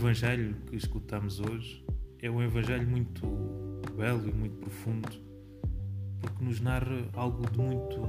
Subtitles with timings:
[0.00, 1.84] Evangelho que escutamos hoje
[2.22, 3.26] é um Evangelho muito
[3.94, 5.10] belo e muito profundo,
[6.22, 8.00] porque nos narra algo de muito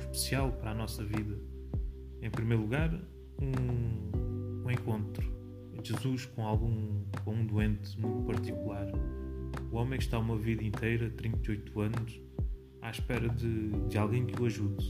[0.00, 1.38] especial para a nossa vida.
[2.20, 2.92] Em primeiro lugar,
[3.40, 5.32] um, um encontro
[5.80, 8.88] de Jesus com algum com um doente muito particular.
[9.70, 12.20] O homem está uma vida inteira, 38 anos,
[12.82, 14.84] à espera de, de alguém que o ajude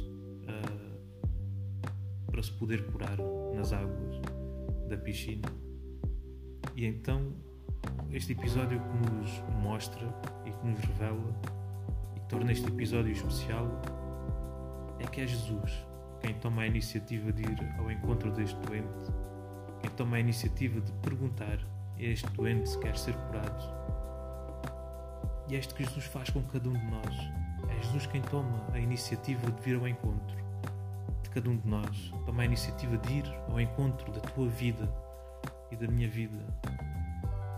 [0.48, 3.18] uh, para se poder curar
[3.54, 4.22] nas águas
[4.88, 5.69] da piscina.
[6.74, 7.32] E então,
[8.10, 10.06] este episódio que nos mostra
[10.44, 11.34] e que nos revela
[12.16, 13.66] e que torna este episódio especial
[14.98, 15.86] é que é Jesus
[16.20, 19.10] quem toma a iniciativa de ir ao encontro deste doente,
[19.80, 21.58] quem toma a iniciativa de perguntar
[21.98, 23.64] a este doente se quer ser curado.
[25.48, 27.16] E é isto que Jesus faz com cada um de nós.
[27.68, 30.36] É Jesus quem toma a iniciativa de vir ao encontro
[31.22, 32.12] de cada um de nós.
[32.26, 34.92] Toma a iniciativa de ir ao encontro da tua vida
[35.70, 36.38] e da minha vida.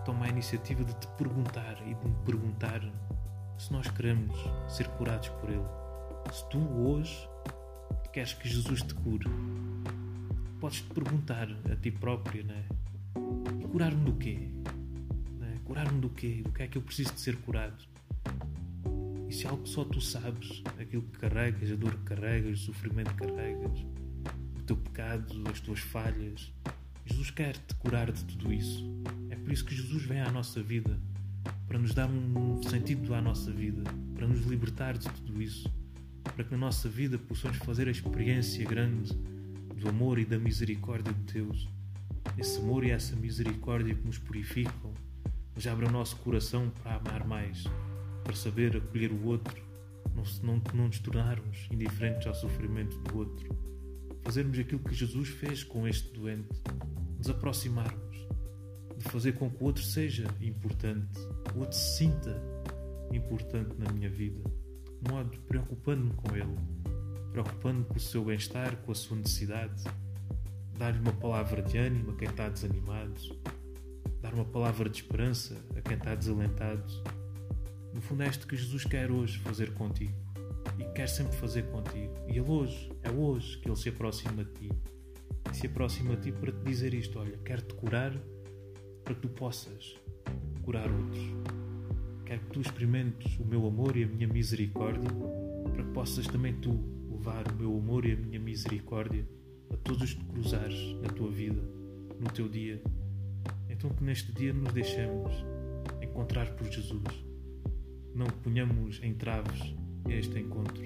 [0.05, 2.81] Toma a iniciativa de te perguntar e de me perguntar
[3.59, 4.37] se nós queremos
[4.69, 5.65] ser curados por Ele.
[6.33, 7.29] Se tu hoje
[8.13, 9.27] queres que Jesus te cure,
[10.61, 12.65] podes te perguntar a ti próprio, né?
[13.61, 14.49] E curar-me do quê?
[15.39, 15.59] Né?
[15.65, 16.43] Curar-me do quê?
[16.45, 17.85] Do que é que eu preciso de ser curado?
[19.29, 23.15] E se algo só tu sabes, aquilo que carregas, a dor que carregas, o sofrimento
[23.15, 23.87] que carregas,
[24.59, 26.53] o teu pecado, as tuas falhas,
[27.05, 28.84] Jesus quer te curar de tudo isso.
[29.31, 30.98] É por isso que Jesus vem à nossa vida,
[31.67, 33.83] para nos dar um sentido à nossa vida,
[34.14, 35.69] para nos libertar de tudo isso,
[36.23, 39.12] para que na nossa vida possamos fazer a experiência grande
[39.77, 41.69] do amor e da misericórdia de Deus.
[42.39, 44.95] Esse amor e essa misericórdia que nos purificam,
[45.55, 47.64] nos abre o nosso coração para amar mais,
[48.23, 49.61] para saber acolher o outro,
[50.14, 53.73] não, não, não nos tornarmos indiferentes ao sofrimento do outro.
[54.23, 56.48] Fazermos aquilo que Jesus fez com este doente,
[57.19, 58.17] nos aproximarmos,
[58.97, 61.19] de fazer com que o outro seja importante,
[61.55, 62.41] o outro se sinta
[63.13, 64.42] importante na minha vida,
[65.02, 66.57] de modo preocupando-me com ele,
[67.33, 69.85] preocupando-me com o seu bem-estar, com a sua necessidade,
[70.79, 73.20] dar-lhe uma palavra de ânimo a quem está desanimado,
[74.20, 76.92] dar uma palavra de esperança a quem está desalentado.
[77.92, 80.32] No fundo, é isto que Jesus quer hoje fazer contigo
[80.83, 82.15] e quer sempre fazer contigo.
[82.29, 84.70] E ele hoje, é hoje que ele se aproxima de ti
[85.53, 88.13] se aproxima de ti para te dizer isto: olha, quero-te curar
[89.05, 89.97] para que tu possas
[90.63, 91.23] curar outros.
[92.25, 95.11] Quero que tu experimentes o meu amor e a minha misericórdia
[95.73, 96.71] para que possas também tu
[97.11, 99.27] levar o meu amor e a minha misericórdia
[99.71, 101.61] a todos os que cruzares na tua vida,
[102.19, 102.83] no teu dia.
[103.69, 105.33] Então que neste dia nos deixemos
[106.01, 107.25] encontrar por Jesus.
[108.15, 109.75] Não ponhamos entraves
[110.07, 110.83] a este encontro.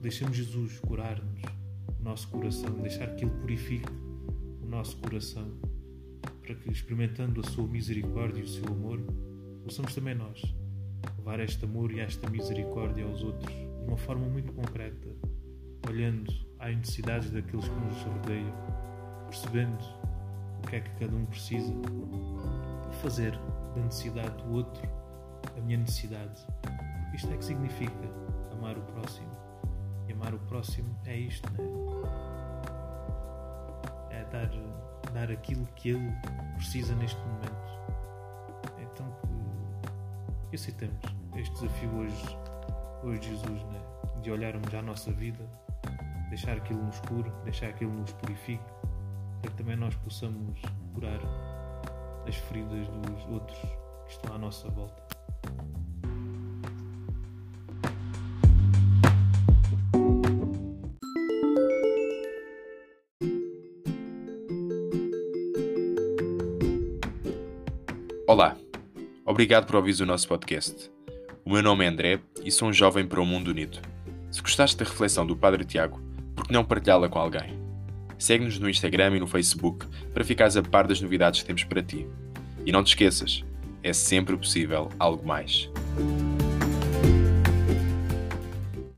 [0.00, 1.42] Deixemos Jesus curar-nos
[1.98, 3.90] o nosso coração, deixar que Ele purifique
[4.62, 5.52] o nosso coração,
[6.42, 9.00] para que, experimentando a Sua misericórdia e o seu amor,
[9.64, 10.42] possamos também nós
[11.18, 15.08] levar este amor e esta misericórdia aos outros de uma forma muito concreta,
[15.88, 18.52] olhando às necessidades daqueles que nos rodeiam,
[19.28, 19.84] percebendo
[20.58, 21.72] o que é que cada um precisa
[22.90, 23.32] e fazer
[23.74, 24.82] da necessidade do outro
[25.56, 26.46] a minha necessidade.
[27.14, 28.29] Isto é que significa
[28.60, 29.30] amar o próximo.
[30.06, 31.58] E amar o próximo é isto, né?
[34.10, 34.50] É dar,
[35.12, 36.12] dar aquilo que ele
[36.56, 37.70] precisa neste momento.
[38.78, 39.06] Então
[40.50, 40.96] que aceitamos
[41.36, 42.38] este desafio hoje,
[43.04, 43.80] hoje Jesus, né?
[44.20, 45.48] De olharmos à nossa vida,
[46.28, 48.62] deixar Ele nos cure, deixar Ele nos purifique,
[49.40, 50.60] para que também nós possamos
[50.92, 51.20] curar
[52.26, 55.09] as feridas dos outros que estão à nossa volta.
[68.30, 68.56] Olá,
[69.26, 70.88] obrigado por ouvir o nosso podcast.
[71.44, 73.80] O meu nome é André e sou um jovem para o mundo unido.
[74.30, 76.00] Se gostaste da reflexão do Padre Tiago,
[76.36, 77.58] por que não partilhá-la com alguém?
[78.16, 79.84] Segue-nos no Instagram e no Facebook
[80.14, 82.06] para ficares a par das novidades que temos para ti.
[82.64, 83.44] E não te esqueças,
[83.82, 85.68] é sempre possível algo mais.